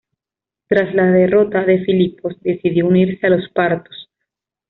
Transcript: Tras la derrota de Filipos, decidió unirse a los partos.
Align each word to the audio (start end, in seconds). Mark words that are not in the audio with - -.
Tras 0.67 0.95
la 0.95 1.11
derrota 1.11 1.63
de 1.63 1.83
Filipos, 1.85 2.33
decidió 2.41 2.87
unirse 2.87 3.27
a 3.27 3.29
los 3.29 3.47
partos. 3.49 4.09